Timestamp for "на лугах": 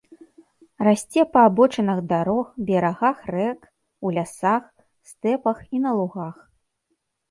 5.89-6.35